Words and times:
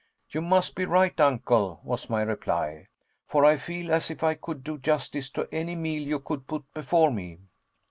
"You 0.31 0.41
must 0.41 0.73
be 0.73 0.85
right, 0.85 1.13
Uncle," 1.19 1.79
was 1.83 2.09
my 2.09 2.23
reply, 2.23 2.87
"for 3.27 3.45
I 3.45 3.57
feel 3.57 3.91
as 3.93 4.09
if 4.09 4.23
I 4.23 4.33
could 4.33 4.63
do 4.63 4.79
justice 4.79 5.29
to 5.29 5.47
any 5.53 5.75
meal 5.75 6.01
you 6.01 6.17
could 6.19 6.47
put 6.47 6.63
before 6.73 7.11
me." 7.11 7.37